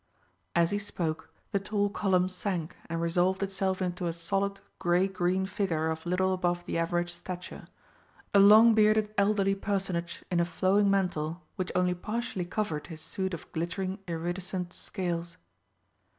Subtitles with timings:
[0.55, 5.45] As he spoke, the tall column sank and resolved itself into a solid grey green
[5.45, 7.67] figure of little above the average stature,
[8.33, 13.35] a long bearded elderly personage in a flowing mantle which only partially covered his suit
[13.35, 15.37] of glittering iridescent scales.